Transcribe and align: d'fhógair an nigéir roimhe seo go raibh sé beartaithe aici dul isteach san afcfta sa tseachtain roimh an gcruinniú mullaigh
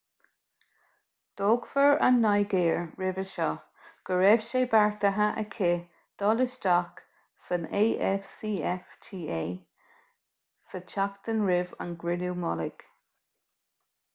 d'fhógair 1.39 1.97
an 2.07 2.15
nigéir 2.23 2.79
roimhe 3.01 3.25
seo 3.33 3.49
go 4.09 4.17
raibh 4.21 4.45
sé 4.47 4.61
beartaithe 4.71 5.27
aici 5.43 5.69
dul 6.23 6.41
isteach 6.47 7.03
san 7.49 7.69
afcfta 7.83 9.45
sa 10.71 10.83
tseachtain 10.95 11.45
roimh 11.51 11.75
an 11.87 11.95
gcruinniú 12.05 12.33
mullaigh 12.47 12.89